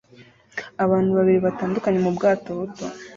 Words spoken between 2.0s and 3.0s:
mu bwato buto